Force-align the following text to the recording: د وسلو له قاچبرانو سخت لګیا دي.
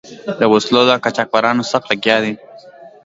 د 0.39 0.41
وسلو 0.51 0.81
له 0.89 0.95
قاچبرانو 1.03 1.69
سخت 1.71 1.85
لګیا 1.91 2.17
دي. 2.23 2.33